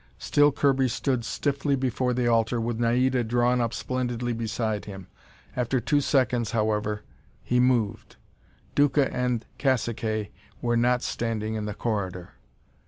Still 0.17 0.51
Kirby 0.51 0.87
stood 0.87 1.23
stiffly 1.23 1.75
before 1.75 2.11
the 2.11 2.25
altar, 2.27 2.59
with 2.59 2.79
Naida 2.79 3.23
drawn 3.23 3.61
up 3.61 3.71
splendidly 3.71 4.33
beside 4.33 4.85
him. 4.85 5.05
After 5.55 5.79
two 5.79 6.01
seconds, 6.01 6.49
however, 6.53 7.03
he 7.43 7.59
moved. 7.59 8.15
Duca 8.73 9.13
and 9.13 9.45
caciques 9.59 10.31
were 10.59 10.75
not 10.75 11.03
standing 11.03 11.53
in 11.53 11.65
the 11.65 11.75
corridor. 11.75 12.31